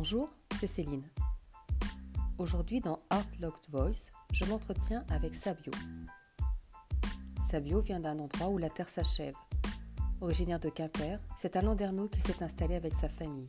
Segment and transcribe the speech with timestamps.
[0.00, 0.30] Bonjour,
[0.60, 1.02] c'est Céline.
[2.38, 5.72] Aujourd'hui dans Art Locked Voice, je m'entretiens avec Sabio.
[7.50, 9.34] Sabio vient d'un endroit où la terre s'achève.
[10.20, 13.48] Originaire de Quimper, c'est à Landerneau qu'il s'est installé avec sa famille.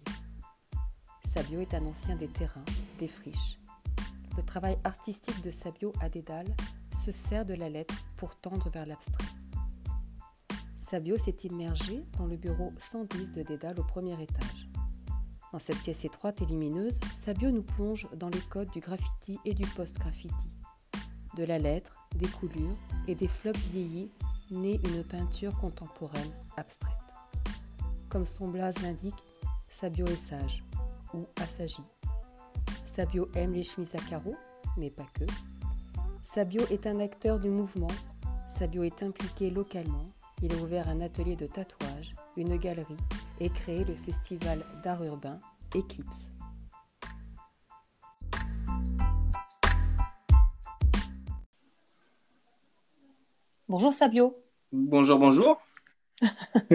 [1.28, 2.66] Sabio est un ancien des terrains,
[2.98, 3.60] des friches.
[4.36, 6.56] Le travail artistique de Sabio à Dédale
[6.96, 9.24] se sert de la lettre pour tendre vers l'abstrait.
[10.80, 14.70] Sabio s'est immergé dans le bureau 110 de Dédale au premier étage.
[15.52, 19.56] Dans cette pièce étroite et lumineuse, Sabio nous plonge dans les codes du graffiti et
[19.56, 20.50] du post-graffiti.
[21.36, 22.78] De la lettre, des coulures
[23.08, 24.12] et des flops vieillis
[24.52, 26.94] naît une peinture contemporaine abstraite.
[28.10, 29.24] Comme son blaze l'indique,
[29.70, 30.64] Sabio est sage
[31.16, 31.84] ou assagi.
[32.86, 34.38] Sabio aime les chemises à carreaux,
[34.78, 35.26] mais pas que.
[36.24, 37.88] Sabio est un acteur du mouvement.
[38.50, 40.06] Sabio est impliqué localement.
[40.44, 42.98] Il a ouvert un atelier de tatouage, une galerie
[43.40, 45.40] et créé le festival d'art urbain
[45.76, 46.30] Eclipse.
[53.68, 54.36] Bonjour Sabio.
[54.72, 55.62] Bonjour, bonjour.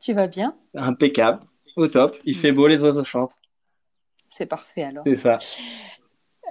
[0.00, 0.54] tu vas bien?
[0.74, 1.40] Impeccable,
[1.76, 2.16] au top.
[2.24, 3.36] Il fait beau, les oiseaux chantent.
[4.28, 5.04] C'est parfait alors.
[5.06, 5.38] C'est ça.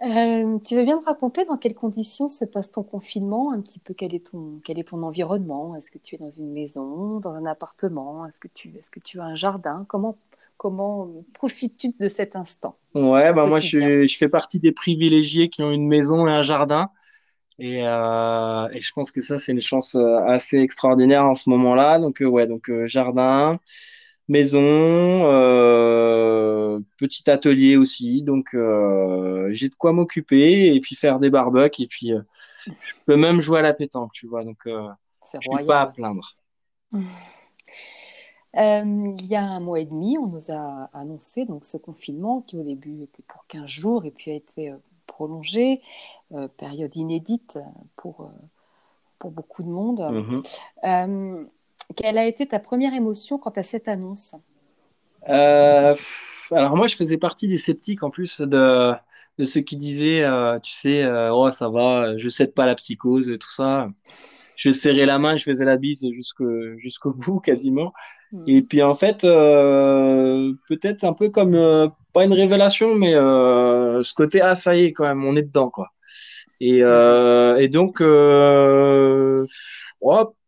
[0.01, 3.79] Euh, tu veux bien me raconter dans quelles conditions se passe ton confinement Un petit
[3.79, 5.75] peu quel est ton, quel est ton environnement?
[5.75, 8.25] Est-ce que tu es dans une maison, dans un appartement?
[8.25, 9.85] Est-ce que, tu, est que tu as un jardin?
[9.89, 10.17] Comment,
[10.55, 15.63] comment profites-tu de cet instant Ouais, bah moi je, je, fais partie des privilégiés qui
[15.63, 16.91] ont une maison et un jardin.
[17.57, 21.49] Et, euh, et je pense que ça, c'est une chance euh, assez extraordinaire en ce
[21.49, 21.99] moment-là.
[21.99, 23.59] Donc, ouais, donc jardin,
[24.29, 28.21] maison, euh, petit atelier aussi.
[28.21, 31.83] Donc, euh, j'ai de quoi m'occuper et puis faire des barbecues.
[31.83, 32.21] Et puis, euh,
[32.67, 34.45] je peux même jouer à la pétanque, tu vois.
[34.45, 34.71] Donc, je
[35.23, 36.37] suis pas à plaindre.
[38.53, 42.57] il y a un mois et demi, on nous a annoncé donc, ce confinement qui
[42.57, 44.73] au début était pour 15 jours et puis a été
[45.05, 45.81] prolongé,
[46.57, 47.59] période inédite
[47.95, 48.31] pour,
[49.19, 49.99] pour beaucoup de monde.
[49.99, 51.47] Mm-hmm.
[51.95, 54.35] Quelle a été ta première émotion quant à cette annonce?
[55.27, 55.95] Euh,
[56.51, 58.93] Alors moi, je faisais partie des sceptiques en plus de,
[59.37, 62.75] de ceux qui disaient, euh, tu sais, euh, oh ça va, je cède pas la
[62.75, 63.89] psychose, tout ça.
[64.55, 67.93] Je serrais la main, je faisais la bise jusqu'au bout quasiment.
[68.31, 68.43] Hmm.
[68.47, 74.55] Et puis en fait, peut-être un peu comme pas une révélation, mais ce côté ah
[74.55, 75.89] ça y est quand même, on est dedans quoi.
[76.59, 79.45] Et, et donc oh,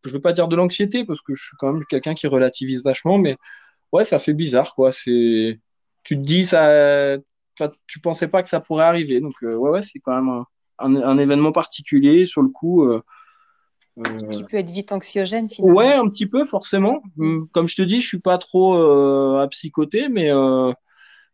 [0.05, 2.83] je veux pas dire de l'anxiété parce que je suis quand même quelqu'un qui relativise
[2.83, 3.37] vachement, mais
[3.91, 4.91] ouais, ça fait bizarre, quoi.
[4.91, 5.59] C'est,
[6.03, 7.17] tu te dis ça,
[7.87, 10.43] tu pensais pas que ça pourrait arriver, donc euh, ouais, ouais, c'est quand même
[10.79, 12.85] un, un, événement particulier sur le coup.
[12.85, 13.01] Euh,
[13.99, 15.77] euh, qui peut être vite anxiogène finalement.
[15.77, 17.03] Ouais, un petit peu forcément.
[17.17, 17.43] Mm.
[17.51, 18.75] Comme je te dis, je suis pas trop
[19.37, 20.31] à psychoter, mais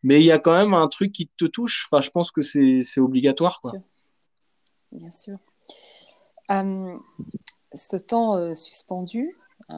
[0.04, 1.88] mais il y a quand même un truc qui te touche.
[1.90, 3.74] Enfin, je pense que c'est obligatoire, quoi.
[4.92, 5.38] Bien sûr.
[6.50, 6.98] Bien sûr
[7.74, 9.36] ce temps euh, suspendu
[9.70, 9.76] euh,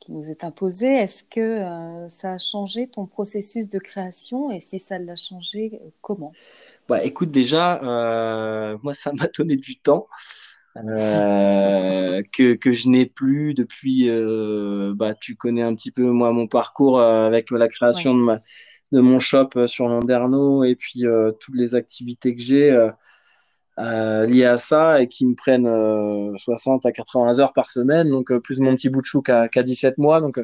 [0.00, 4.60] qui nous est imposé, est-ce que euh, ça a changé ton processus de création et
[4.60, 6.32] si ça l'a changé, comment?
[6.88, 7.80] Bah, Écoute, déjà,
[8.82, 10.08] moi, ça m'a donné du temps.
[10.74, 14.08] que, que, je n'ai plus depuis,
[14.94, 18.40] bah, tu connais un petit peu moi mon parcours avec la création de, ma,
[18.92, 21.04] de mon shop sur Landerneau et puis
[21.40, 22.90] toutes les activités que j'ai.
[23.80, 25.64] Euh, liés à ça et qui me prennent
[26.36, 29.22] 60 euh, à 80 heures par semaine, donc euh, plus mon petit bout de chou
[29.22, 30.20] qu'à 17 mois.
[30.20, 30.38] Donc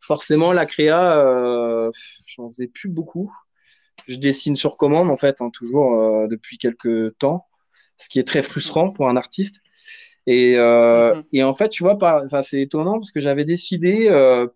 [0.00, 1.90] forcément, la créa,
[2.26, 3.32] j'en faisais plus beaucoup.
[4.06, 7.46] Je dessine sur commande, en fait, hein, toujours depuis quelques temps,
[7.96, 9.60] ce qui est très frustrant pour un artiste.
[10.26, 11.24] Et, mm-hmm.
[11.32, 11.98] et en fait, tu vois,
[12.42, 14.08] c'est étonnant parce que j'avais décidé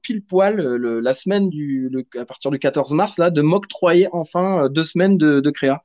[0.03, 4.85] pile poil la semaine du, à partir du 14 mars là, de m'octroyer enfin deux
[4.85, 5.83] semaines de, de créa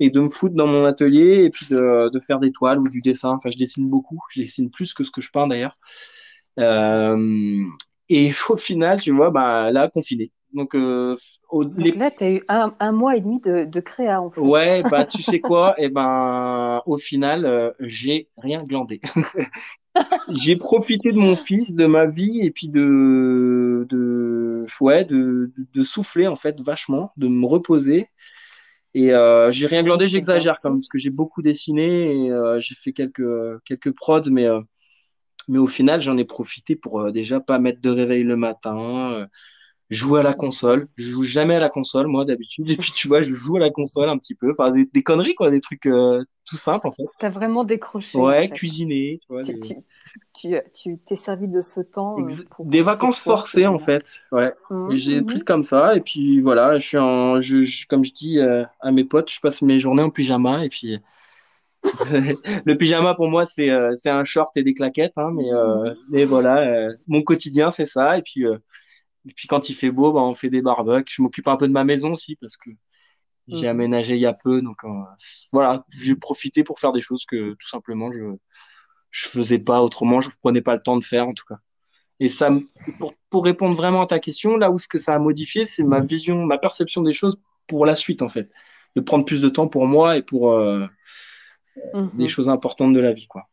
[0.00, 2.88] et de me foutre dans mon atelier et puis de, de, faire des toiles ou
[2.88, 3.30] du dessin.
[3.30, 4.20] Enfin, je dessine beaucoup.
[4.30, 5.78] Je dessine plus que ce que je peins d'ailleurs.
[6.58, 7.64] Euh,
[8.08, 10.32] et au final, tu vois, bah, là, confiné.
[10.54, 11.14] Donc, euh,
[11.52, 14.40] Donc là, tu as eu un, un, mois et demi de, de créa, en fait.
[14.40, 15.74] Ouais, bah, tu sais quoi?
[15.78, 19.00] Et eh ben, au final, euh, j'ai rien glandé.
[20.30, 25.82] j'ai profité de mon fils, de ma vie, et puis de, de, ouais, de, de,
[25.84, 28.08] souffler, en fait, vachement, de me reposer.
[28.94, 32.58] Et euh, j'ai rien glandé, j'exagère quand même, parce que j'ai beaucoup dessiné et euh,
[32.60, 33.22] j'ai fait quelques,
[33.64, 34.60] quelques prods, mais, euh,
[35.48, 39.26] mais au final, j'en ai profité pour euh, déjà pas mettre de réveil le matin,
[39.90, 40.88] jouer à la console.
[40.96, 42.70] Je joue jamais à la console, moi, d'habitude.
[42.70, 44.52] Et puis, tu vois, je joue à la console un petit peu.
[44.52, 45.88] Enfin, des, des conneries, quoi, des trucs
[46.48, 47.04] tout simple en fait.
[47.18, 48.18] Tu as vraiment décroché.
[48.18, 49.20] Ouais, cuisiner.
[50.34, 52.18] Tu, tu, t'es servi de ce temps.
[52.20, 52.28] Euh,
[52.60, 54.20] des vacances forcées en fait.
[54.32, 54.52] Ouais.
[54.70, 55.26] Mmh, j'ai mmh.
[55.26, 58.90] pris comme ça et puis voilà, je suis en, je, comme je dis euh, à
[58.90, 60.98] mes potes, je passe mes journées en pyjama et puis.
[62.10, 65.94] le pyjama pour moi c'est euh, c'est un short et des claquettes hein, mais mmh.
[66.10, 70.20] mais voilà mon quotidien c'est ça et puis et puis quand il fait beau bah,
[70.20, 72.70] on fait des barbecues je m'occupe un peu de ma maison aussi parce que
[73.48, 73.70] j'ai mhm.
[73.70, 74.88] aménagé il y a peu, donc euh,
[75.52, 78.36] voilà, j'ai profité pour faire des choses que tout simplement je
[79.10, 81.58] je faisais pas autrement, je prenais pas le temps de faire en tout cas.
[82.20, 82.50] Et ça,
[82.98, 85.84] pour, pour répondre vraiment à ta question, là où ce que ça a modifié, c'est
[85.84, 88.50] ma vision, ma perception des choses pour la suite en fait,
[88.96, 90.86] de prendre plus de temps pour moi et pour euh,
[91.94, 92.10] mhm.
[92.18, 93.48] des choses importantes de la vie, quoi.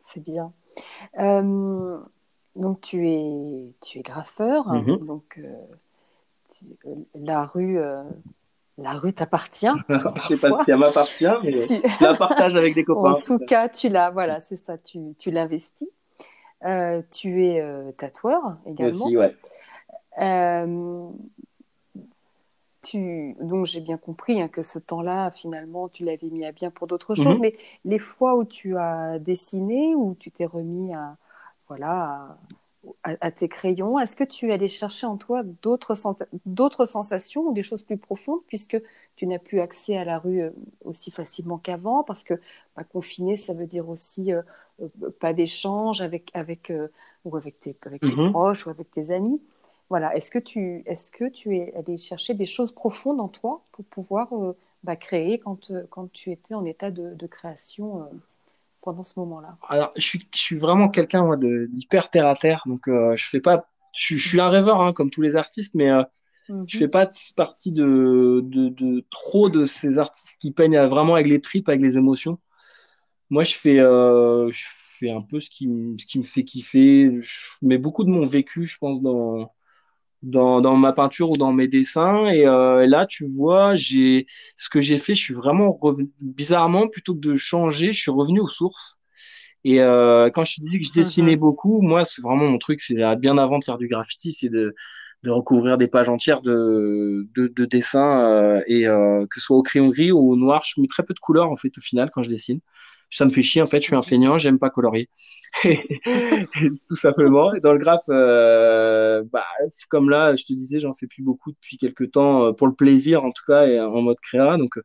[0.00, 0.52] C'est bien.
[1.18, 1.98] Euh,
[2.56, 5.06] donc tu es tu es graffeur, mhm.
[5.06, 5.40] donc
[7.14, 7.78] la rue
[8.80, 9.70] la rue t'appartient.
[9.88, 11.80] je sais pas si elle m'appartient, mais tu...
[12.00, 13.12] la partage avec des copains.
[13.12, 15.88] en tout cas, tu l'as, voilà, c'est ça, tu, tu l'investis.
[16.64, 19.06] Euh, tu es euh, tatoueur également.
[19.06, 19.34] Aussi, ouais.
[20.20, 21.08] Euh,
[22.82, 23.34] tu...
[23.40, 26.86] Donc j'ai bien compris hein, que ce temps-là, finalement, tu l'avais mis à bien pour
[26.86, 27.36] d'autres choses.
[27.36, 27.40] Mhm.
[27.40, 31.16] Mais les fois où tu as dessiné, où tu t'es remis à,
[31.68, 32.38] voilà, à,
[33.36, 37.98] tes crayons, est-ce que tu allais chercher en toi d'autres sensations ou des choses plus
[37.98, 38.80] profondes puisque
[39.16, 40.50] tu n'as plus accès à la rue euh,
[40.84, 42.02] aussi facilement qu'avant?
[42.02, 42.34] Parce que
[42.76, 44.42] bah, confiné, ça veut dire aussi euh,
[44.80, 46.72] euh, pas d'échange avec, avec,
[47.24, 48.30] ou avec, tes, avec mm-hmm.
[48.30, 49.40] proches ou avec tes amis.
[49.90, 50.14] Voilà.
[50.16, 53.84] Est-ce que, tu, est que tu es allé chercher des choses profondes en toi pour
[53.84, 54.28] pouvoir
[54.84, 58.08] bah, créer quand, quand tu étais en état de, de création
[58.82, 62.88] pendant ce moment-là Alors, je suis, je suis vraiment quelqu'un d'hyper terre à terre, donc
[62.88, 65.90] euh, je fais pas, je, je, suis un rêveur hein, comme tous les artistes, mais
[65.90, 66.02] euh,
[66.48, 66.64] mhm.
[66.66, 71.26] je fais pas partie de, de, de, trop de ces artistes qui peignent vraiment avec
[71.26, 72.38] les tripes, avec les émotions.
[73.28, 74.64] Moi, je fais, euh, je
[74.98, 75.68] fais un peu ce qui,
[75.98, 77.20] ce qui me fait kiffer.
[77.20, 79.52] Je mets beaucoup de mon vécu, je pense, dans
[80.22, 82.26] dans, dans ma peinture ou dans mes dessins.
[82.26, 84.26] Et euh, là, tu vois, j'ai
[84.56, 88.10] ce que j'ai fait, je suis vraiment revenu, bizarrement, plutôt que de changer, je suis
[88.10, 88.98] revenu aux sources.
[89.64, 91.40] Et euh, quand je te dis que je dessinais mhm.
[91.40, 94.74] beaucoup, moi, c'est vraiment mon truc, c'est bien avant de faire du graffiti, c'est de,
[95.22, 99.56] de recouvrir des pages entières de, de, de dessins euh, et euh, que ce soit
[99.56, 101.80] au crayon gris ou au noir, je mets très peu de couleurs en fait au
[101.80, 102.60] final quand je dessine
[103.10, 105.08] ça me fait chier en fait, je suis un feignant, j'aime pas colorier.
[106.88, 107.54] tout simplement.
[107.54, 109.44] Et dans le graphe, euh, bah,
[109.88, 112.74] comme là, je te disais, j'en fais plus beaucoup depuis quelques temps euh, pour le
[112.74, 114.56] plaisir en tout cas et en mode créa.
[114.56, 114.82] Donc, euh,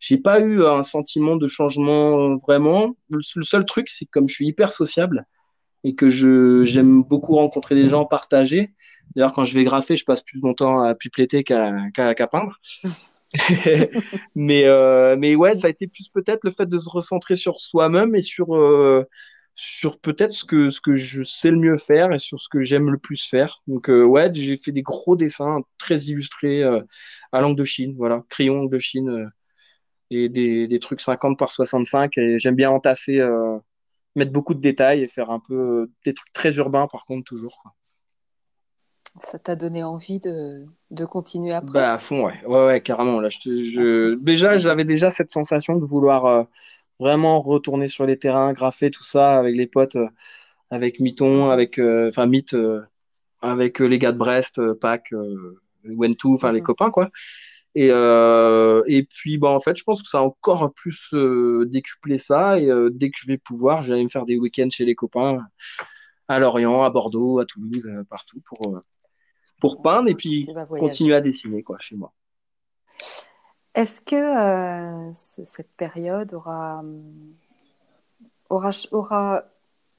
[0.00, 2.96] j'ai pas eu un sentiment de changement vraiment.
[3.08, 5.26] Le, seul truc, c'est que comme je suis hyper sociable
[5.84, 8.72] et que je j'aime beaucoup rencontrer des gens, partager.
[9.14, 12.26] D'ailleurs, quand je vais graffer, je passe plus de mon temps à pipeletter qu'à qu'à
[12.26, 12.60] peindre.
[14.34, 17.60] mais, euh, mais ouais, ça a été plus peut-être le fait de se recentrer sur
[17.60, 19.04] soi-même et sur, euh,
[19.54, 22.62] sur peut-être ce que, ce que je sais le mieux faire et sur ce que
[22.62, 23.62] j'aime le plus faire.
[23.66, 26.62] Donc, euh, ouais, j'ai fait des gros dessins très illustrés
[27.32, 29.30] à langue de Chine, voilà, crayon de Chine
[30.10, 32.18] et des, des trucs 50 par 65.
[32.18, 33.20] Et j'aime bien entasser,
[34.16, 37.58] mettre beaucoup de détails et faire un peu des trucs très urbains, par contre, toujours.
[37.62, 37.72] Quoi.
[39.20, 41.80] Ça t'a donné envie de, de continuer après?
[41.80, 42.40] Bah, À fond, ouais.
[42.46, 43.20] Ouais, ouais carrément.
[43.20, 46.44] Là, je, Déjà, j'avais déjà cette sensation de vouloir euh,
[46.98, 50.08] vraiment retourner sur les terrains, graffer tout ça avec les potes, euh,
[50.70, 52.56] avec Miton, avec, euh, enfin, Mythe,
[53.42, 55.12] avec les gars de Brest, Pac,
[55.84, 56.66] Wentou, enfin, les mhm.
[56.66, 57.10] copains, quoi.
[57.74, 61.14] Et, et puis, bah, en fait, je pense que ça a encore plus
[61.66, 62.58] décuplé ça.
[62.58, 65.38] Et dès que je vais pouvoir, j'allais me faire des week-ends chez les copains
[66.28, 68.80] à Lorient, à Bordeaux, à Toulouse, partout pour,
[69.62, 72.12] pour peindre et puis continuer à dessiner quoi, chez moi.
[73.76, 76.84] Est-ce que euh, cette période aura,
[78.50, 79.44] aura, aura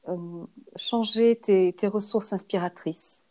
[0.10, 3.24] euh, changé tes, ressources inspiratrices?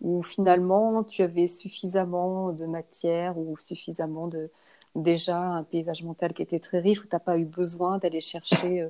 [0.00, 4.50] Ou finalement tu avais suffisamment de matière ou suffisamment de,
[4.94, 8.20] déjà un paysage mental qui était très riche où tu n'as pas eu besoin d'aller
[8.20, 8.88] chercher euh,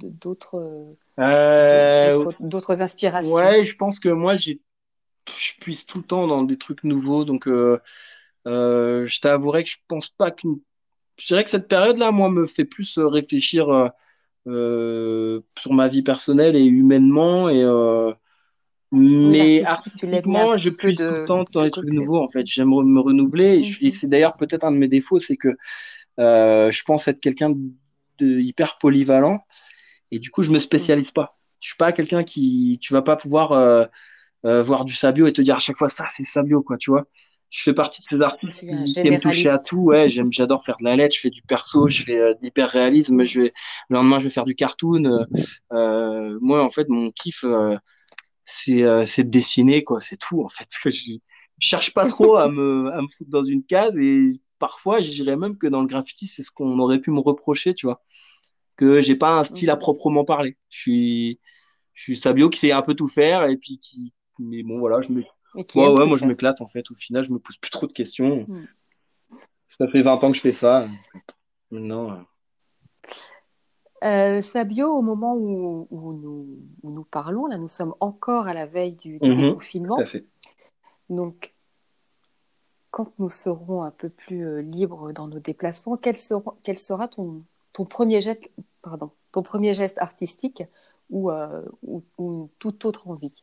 [0.00, 0.96] d'autres
[2.40, 3.32] d'autres inspirations?
[3.34, 4.60] Ouais, je pense que moi j'ai
[5.28, 7.24] je puisse tout le temps dans des trucs nouveaux.
[7.24, 7.78] Donc, euh,
[8.46, 10.60] euh, je t'avouerai que je pense pas qu'une.
[11.18, 13.66] Je dirais que cette période-là, moi, me fait plus euh, réfléchir
[14.46, 17.48] sur ma vie personnelle et humainement.
[17.48, 17.64] Et,
[18.92, 22.22] mais artistiquement, je puisse tout le temps dans des trucs nouveaux.
[22.22, 23.62] En fait, j'aime me renouveler.
[23.80, 23.90] Et, mhm.
[23.90, 25.56] c'est d'ailleurs peut-être un de mes défauts, c'est que
[26.18, 27.54] je pense être quelqu'un
[28.18, 29.40] de hyper polyvalent.
[30.10, 31.38] Et du coup, je me spécialise pas.
[31.60, 33.88] Je suis pas quelqu'un qui, tu vas pas pouvoir
[34.44, 36.90] euh, voir du Sabio et te dire à chaque fois ça c'est Sabio quoi tu
[36.90, 37.06] vois
[37.54, 39.78] je fais partie de ces artistes qui, aiment toucher à tout.
[39.78, 42.38] Ouais, j'aime, j'adore faire de la lettre, je fais du perso, je fais euh, de
[42.42, 43.22] l'hyper-réalisme.
[43.22, 43.52] Je vais,
[43.90, 45.04] le lendemain, je vais faire du cartoon.
[45.04, 45.24] Euh,
[45.72, 47.76] euh moi, en fait, mon kiff, euh,
[48.44, 50.00] c'est, c'est de dessiner, quoi.
[50.00, 50.68] C'est tout, en fait.
[50.90, 54.98] Je, je cherche pas trop à me, à me foutre dans une case et parfois,
[54.98, 57.86] je dirais même que dans le graffiti, c'est ce qu'on aurait pu me reprocher, tu
[57.86, 58.02] vois.
[58.76, 60.56] Que j'ai pas un style à proprement parler.
[60.68, 61.40] Je suis,
[61.92, 65.00] je suis Sabio qui sait un peu tout faire et puis qui, mais bon, voilà,
[65.00, 65.22] je me
[65.54, 66.90] Ouais, ouais, moi je m'éclate en fait.
[66.90, 68.44] Au final, je me pose plus trop de questions.
[68.48, 68.66] Hmm.
[69.68, 70.86] Ça fait 20 ans que je fais ça.
[71.70, 72.12] Maintenant.
[72.12, 72.22] Euh.
[74.04, 78.96] Euh, Sabio, au moment où, nous, nous, parlons, là, nous sommes encore à la veille
[78.96, 79.54] du, mhm.
[79.54, 79.98] confinement.
[81.08, 81.54] Donc,
[82.90, 87.08] quand nous serons un peu plus euh, libres dans nos déplacements, quel sera, quel sera
[87.08, 88.50] ton, ton, premier geste,
[88.82, 90.62] pardon, ton premier geste artistique
[91.08, 91.30] ou,
[91.82, 93.42] ou, ou toute autre envie?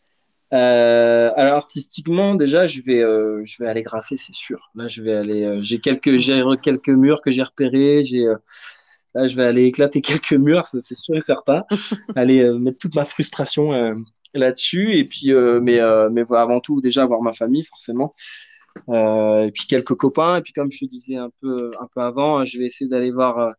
[0.54, 4.70] Euh, alors artistiquement, déjà, je vais, euh, je vais aller graffer, c'est sûr.
[4.76, 8.04] Là, je vais aller, euh, j'ai quelques, j'ai quelques murs que j'ai repérés.
[8.04, 8.26] J'ai,
[9.16, 11.64] là, je vais aller éclater quelques murs, c'est sûr et certain.
[12.16, 13.96] aller mettre toute ma frustration
[14.34, 14.94] là-dessus.
[14.96, 15.80] Et puis, mais,
[16.12, 18.14] mais avant tout, déjà voir ma famille, forcément.
[18.90, 20.38] et puis quelques copains.
[20.38, 23.12] Et puis, comme je te disais un peu, un peu avant, je vais essayer d'aller
[23.12, 23.54] voir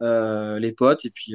[0.00, 1.34] les potes et puis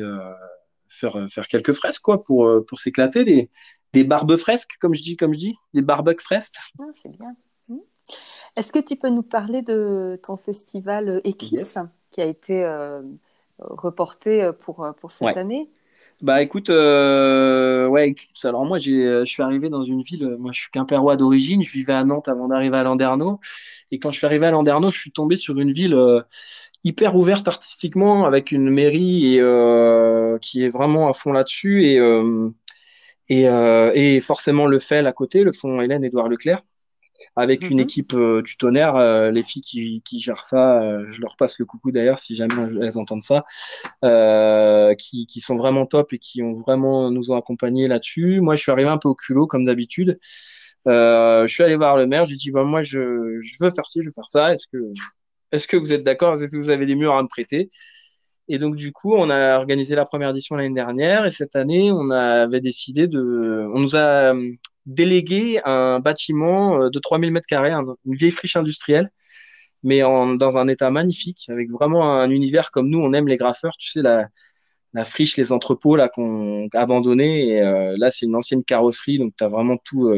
[0.87, 3.25] faire, faire quelques fresques, quoi, pour, pour s'éclater.
[3.25, 3.49] Des,
[3.93, 6.55] des barbes fresques, comme je dis, comme je dis, des barbecues fresques.
[6.79, 7.35] Ah, c'est bien.
[7.69, 7.77] Hmm.
[8.55, 11.77] Est-ce que tu peux nous parler de ton festival Eclipse
[12.11, 13.01] qui a été euh,
[13.59, 15.69] reporté pour, pour cette année?
[16.23, 18.45] Bah écoute, euh, ouais, Eclipse.
[18.45, 21.91] Alors moi, je suis arrivé dans une ville, moi je suis quimpérois d'origine, je vivais
[21.91, 23.41] à Nantes avant d'arriver à Landerneau.
[23.91, 26.21] Et quand je suis arrivé à Landerneau, je suis tombé sur une ville euh,
[26.85, 31.83] hyper ouverte artistiquement, avec une mairie et, qui est vraiment à fond là-dessus.
[31.87, 31.99] Et,
[33.29, 36.61] et, euh, et forcément le FEL à côté, le fonds Hélène Édouard Leclerc,
[37.35, 37.83] avec une mhm.
[37.83, 41.57] équipe euh, du tonnerre, euh, les filles qui, qui gèrent ça, euh, je leur passe
[41.59, 43.45] le coucou d'ailleurs si jamais elles entendent ça,
[44.97, 48.39] qui, qui sont vraiment top et qui ont vraiment nous ont accompagnés là-dessus.
[48.41, 50.19] Moi, je suis arrivé un peu au culot comme d'habitude.
[50.85, 54.01] je suis allé voir le maire, j'ai dit bah moi je, je veux faire ci,
[54.01, 54.53] je veux faire ça.
[54.53, 54.77] Est-ce que
[55.51, 56.33] est-ce que vous êtes d'accord?
[56.33, 57.69] Est-ce que vous avez des murs à me prêter?
[58.49, 61.91] Et donc, du coup, on a organisé la première édition l'année dernière et cette année,
[61.91, 63.65] on avait décidé de.
[63.73, 64.51] On nous a euh,
[64.85, 69.11] délégué un bâtiment euh, de 3000 mètres carrés, une vieille friche industrielle,
[69.83, 73.75] mais dans un état magnifique, avec vraiment un univers comme nous, on aime les graffeurs,
[73.77, 74.27] tu sais, la,
[74.93, 77.49] la friche, les entrepôts là qu'on a abandonnés.
[77.49, 80.13] Et euh, là, c'est une ancienne carrosserie, donc tu as vraiment tout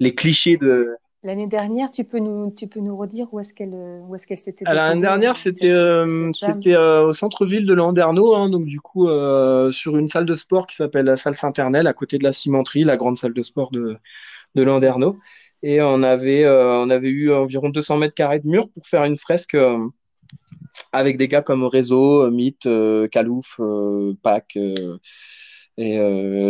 [0.00, 0.90] les clichés de,
[1.26, 4.38] L'année dernière, tu peux nous, tu peux nous redire où est-ce qu'elle, où est-ce qu'elle
[4.38, 9.08] s'était L'année dernière, c'était, euh, c'était euh, au centre-ville de Landerneau, hein, donc du coup
[9.08, 12.32] euh, sur une salle de sport qui s'appelle la salle Saint-Ernel, à côté de la
[12.32, 13.96] cimenterie, la grande salle de sport de,
[14.54, 15.18] de Landerneau.
[15.64, 19.16] Et on avait, on avait eu environ 200 mètres carrés de mur pour faire une
[19.16, 19.56] fresque
[20.92, 22.68] avec des gars comme Réseau, Mythe,
[23.10, 23.60] Calouf,
[24.22, 24.56] Pac
[25.78, 25.98] et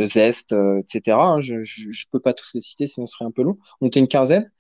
[0.04, 1.16] Zest, etc.
[1.18, 1.40] Hein.
[1.40, 3.58] Je ne peux pas tous les citer, sinon ce serait un peu long.
[3.80, 4.50] On était une quinzaine.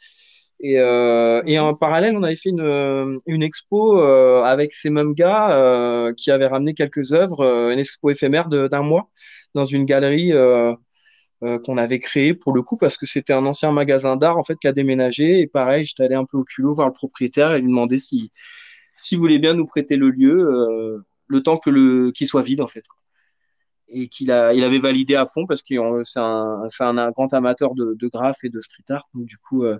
[0.60, 5.12] Et, euh, et en parallèle, on avait fait une, une expo euh, avec ces mêmes
[5.14, 9.10] gars euh, qui avaient ramené quelques œuvres, une expo éphémère d'un mois
[9.54, 10.32] dans une galerie
[11.40, 14.56] qu'on avait créée pour le coup parce que c'était un ancien magasin d'art en fait
[14.58, 15.40] qui a déménagé.
[15.40, 18.32] Et pareil, j'étais allé un peu au culot voir le propriétaire et lui demander si
[18.96, 22.66] s'il voulait bien nous prêter le lieu le temps que le qu'il soit vide en
[22.66, 22.84] fait
[23.88, 25.74] et qu'il a, il avait validé à fond parce que
[26.04, 29.04] c'est un, un, un, grand amateur de, de graphes et de street art.
[29.14, 29.78] Donc, du coup, euh,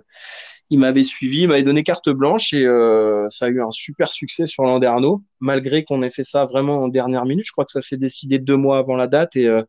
[0.69, 4.11] il m'avait suivi, il m'avait donné carte blanche et euh, ça a eu un super
[4.11, 7.45] succès sur Landerneau, malgré qu'on ait fait ça vraiment en dernière minute.
[7.45, 9.63] Je crois que ça s'est décidé deux mois avant la date et, euh,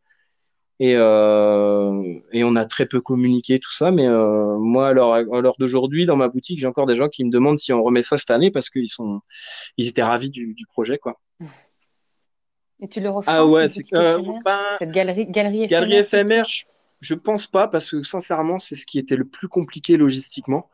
[0.81, 3.91] et, et on a très peu communiqué tout ça.
[3.91, 7.59] Mais moi, à l'heure d'aujourd'hui, dans ma boutique, j'ai encore des gens qui me demandent
[7.59, 9.21] si on remet ça cette année parce qu'ils sont,
[9.77, 11.19] ils étaient ravis du, du projet, quoi.
[12.81, 14.23] Et tu le refais Ah ouais, c'est euh,
[14.79, 15.81] cette galerie, galerie éphémère.
[15.81, 16.47] Galerie éphémère,
[17.01, 20.71] je, pense pas parce que sincèrement, c'est ce qui était le plus compliqué logistiquement.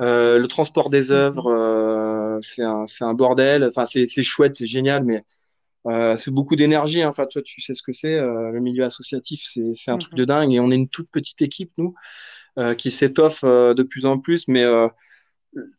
[0.00, 1.16] Euh, le transport des mhm.
[1.16, 3.64] œuvres, euh, c'est un, un, bordel.
[3.64, 5.24] Enfin, c'est chouette, c'est génial, mais
[5.86, 7.02] euh, c'est beaucoup d'énergie.
[7.02, 7.08] Hein.
[7.08, 8.16] Enfin, toi, tu sais ce que c'est.
[8.16, 10.28] Le milieu associatif, c'est un truc de mhm.
[10.28, 10.54] dingue.
[10.54, 11.94] Et on est une toute petite équipe, nous,
[12.78, 14.48] qui s'étoffe de plus en plus.
[14.48, 14.64] Mais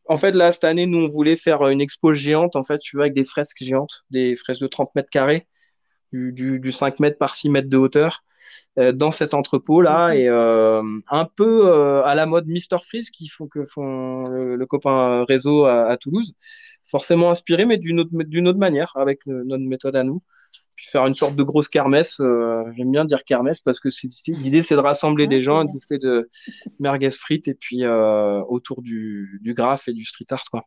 [0.05, 2.95] en fait, là, cette année, nous, on voulait faire une expo géante, en fait, tu
[2.95, 5.47] vois, avec des fresques géantes, des fresques de 30 mètres carrés
[6.13, 8.23] du, du, 5 mètres par 6 mètres de hauteur
[8.79, 13.11] euh, dans cet entrepôt là et euh, un peu euh, à la mode Mister Freeze
[13.11, 16.33] qui font que font le, copain réseau à, Toulouse
[16.81, 20.23] forcément inspiré mais d'une autre d'une autre manière avec notre méthode à nous
[20.75, 22.15] puis faire une sorte de grosse kermesse.
[22.17, 23.89] J'aime bien dire kermesse parce que
[24.31, 26.27] l'idée, c'est de rassembler des gens, de bouffer de
[26.79, 30.65] merguez frites et puis autour du, du graphe et du street art, quoi.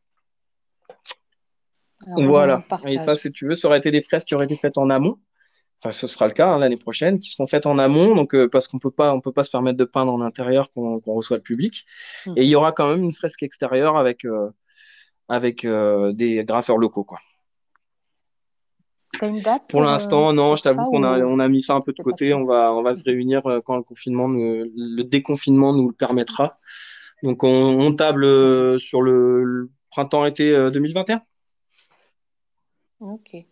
[2.06, 2.64] voilà.
[2.86, 4.90] Et ça, si tu veux, ça aurait été des fresques qui auraient été faites en
[4.90, 5.18] amont
[5.78, 8.48] enfin ce sera le cas hein, l'année prochaine, qui seront faites en amont, donc euh,
[8.48, 11.36] parce qu'on peut pas, on peut pas se permettre de peindre en intérieur qu'on reçoit
[11.36, 11.84] le public.
[12.26, 12.32] Hmm.
[12.36, 14.50] Et il y aura quand même une fresque extérieure avec euh,
[15.28, 17.18] avec euh, des graffeurs locaux, quoi.
[19.18, 20.56] T'as une date Pour, l'instant, non.
[20.56, 22.34] Je t'avoue qu'on a on a mis ça un peu de côté.
[22.34, 26.56] On va on va se réunir quand le confinement, le déconfinement nous le permettra.
[27.22, 31.22] Donc on, table sur le printemps-été 2021.
[33.00, 33.46] Ok.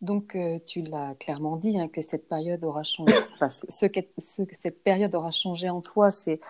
[0.00, 3.14] Donc, euh, tu l'as clairement dit, hein, que cette période aura changé.
[3.68, 4.00] ce, que,
[4.52, 6.40] cette période aura changé en toi, c'est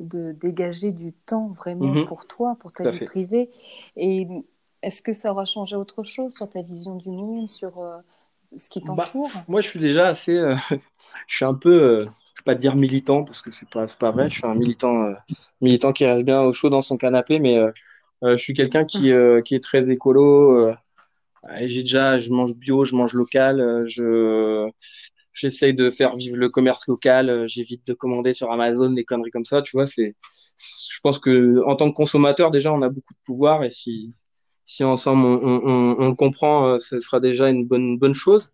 [0.00, 2.06] de dégager du temps vraiment mhm.
[2.06, 3.50] pour toi, pour ta vie privée.
[3.96, 4.26] Et
[4.82, 7.98] est-ce que ça aura changé autre chose sur ta vision du monde, sur euh,
[8.56, 9.30] ce qui bah, t'entoure?
[9.48, 10.36] Moi, je suis déjà assez.
[10.36, 10.56] Euh,
[11.26, 12.06] je suis un peu.
[12.46, 14.30] pas dire militant, parce que c'est pas, pas vrai.
[14.30, 15.12] Je suis un militant,
[15.60, 17.58] militant qui reste bien au chaud dans son canapé, mais
[18.22, 19.12] je suis quelqu'un qui,
[19.44, 20.74] qui est très écolo
[21.60, 24.68] j'ai déjà, je mange bio, je mange local, euh, je
[25.32, 29.30] j'essaye de faire vivre le commerce local, euh, j'évite de commander sur Amazon des conneries
[29.30, 30.14] comme ça, tu vois, c'est
[30.58, 34.12] je pense que en tant que consommateur déjà on a beaucoup de pouvoir et si
[34.66, 38.52] si ensemble on, on, on, le comprend, euh, ce sera déjà une bonne bonne chose.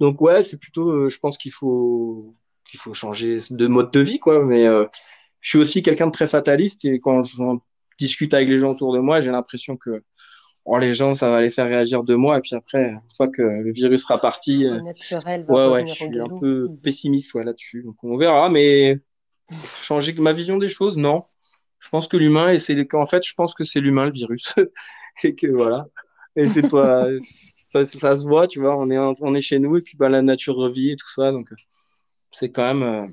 [0.00, 2.34] Donc ouais, c'est plutôt je pense qu'il faut
[2.70, 4.64] qu'il faut changer de mode de vie quoi, mais
[5.40, 7.36] je suis aussi quelqu'un de très fataliste et quand je
[7.98, 10.02] discute avec les gens autour de moi, j'ai l'impression que
[10.64, 13.28] oh, les gens, ça va les faire réagir deux mois, et puis après, une fois
[13.28, 16.78] que le virus sera parti, euh, naturel ouais, ouais, je suis un peu mm.
[16.78, 17.82] pessimiste là-dessus.
[17.82, 18.98] Donc on verra, mais
[19.82, 21.24] changer ma vision des choses, non.
[21.78, 24.54] Je pense que l'humain, et c'est en fait, je pense que c'est l'humain le virus,
[25.22, 25.86] et que voilà.
[26.36, 27.06] Et c'est pas,
[27.72, 30.08] ça, ça, se voit, tu vois, on est, on est chez nous, et puis bah,
[30.08, 31.48] la nature revit et tout ça, donc
[32.32, 32.82] c'est quand même.
[32.82, 33.06] Euh,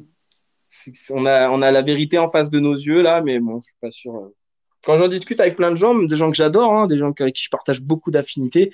[1.10, 3.66] on a, on a la vérité en face de nos yeux là, mais bon, je
[3.66, 4.16] suis pas sûr.
[4.16, 4.36] Euh,
[4.84, 7.36] quand j'en discute avec plein de gens, des gens que j'adore, hein, des gens avec
[7.36, 8.72] qui je partage beaucoup d'affinités,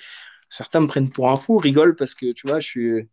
[0.48, 3.08] certains me prennent pour un fou, rigolent parce que tu vois, je suis,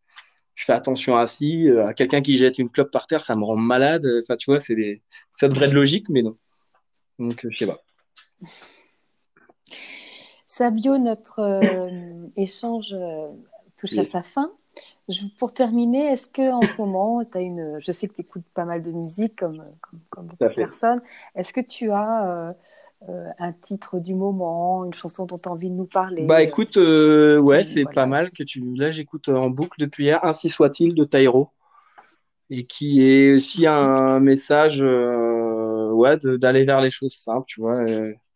[0.56, 3.36] je fais attention à si, euh, à quelqu'un qui jette une clope par terre, ça
[3.36, 4.08] me rend malade.
[4.22, 6.38] Enfin, tu vois, c'est des, ça devrait être logique, mais non.
[7.20, 7.82] Donc, euh, je sais pas.
[10.46, 12.96] Sabio, notre euh, échange
[13.78, 14.52] touche à sa fin.
[15.38, 17.78] pour terminer, est-ce que en ce moment, tu as une.
[17.80, 19.62] Je sais que tu écoutes pas mal de musique comme,
[20.10, 21.02] comme, beaucoup de personnes.
[21.36, 22.56] Est-ce que tu as
[23.10, 26.42] euh, un titre du moment, une chanson dont tu as envie de nous parler Bah
[26.42, 28.62] écoute, euh, ouais, c'est pas mal que tu.
[28.76, 31.50] Là, j'écoute en boucle depuis hier, Ainsi soit-il de Tairo,
[32.50, 37.86] et qui est aussi un message euh, ouais, d'aller vers les choses simples, tu vois.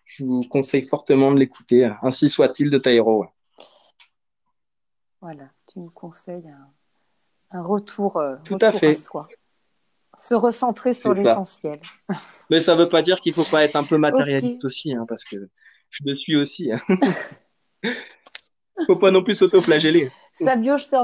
[0.06, 3.26] je vous conseille fortement de l'écouter, Ainsi soit-il de Tairo.
[5.22, 6.54] Voilà, tu nous conseilles
[7.52, 8.94] un, retour, Tout à, fait.
[8.94, 9.28] soi
[10.20, 11.80] se recentrer sur l'essentiel.
[12.50, 14.94] Mais ça ne veut pas dire qu'il ne faut pas être un peu matérialiste aussi,
[14.94, 15.38] hein, parce que
[15.90, 16.66] je le suis aussi.
[16.66, 17.92] Il hein.
[18.80, 20.12] ne faut pas non plus s'auto-flageller.
[20.36, 20.96] Sabio, je te,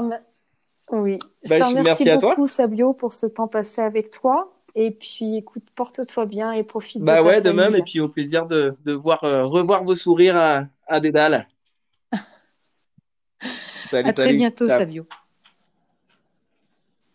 [0.92, 1.18] oui.
[1.44, 4.52] je bah, te remercie beaucoup, Sabio, pour ce temps passé avec toi.
[4.74, 7.74] Et puis, écoute, porte-toi bien et profite bah de ouais, de même.
[7.74, 11.48] Et puis, au plaisir de, de voir, euh, revoir vos sourires à, à Dédale.
[13.92, 15.06] à très bientôt, Sabio.